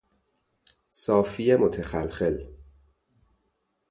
[0.89, 2.47] صافی متخلخل